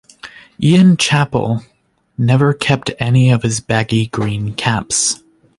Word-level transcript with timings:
Ian 0.59 0.97
Chappell 0.97 1.63
never 2.17 2.55
kept 2.55 2.89
any 2.97 3.29
of 3.29 3.43
his 3.43 3.59
baggy 3.59 4.07
green 4.07 4.55
caps. 4.55 5.21